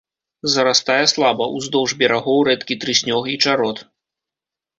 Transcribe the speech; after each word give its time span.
Зарастае 0.53 1.03
слаба, 1.11 1.45
уздоўж 1.59 1.93
берагоў 1.99 2.39
рэдкі 2.49 2.79
трыснёг 2.85 3.23
і 3.37 3.37
чарот. 3.45 3.77